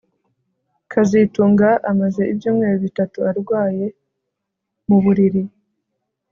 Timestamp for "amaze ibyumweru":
1.91-2.77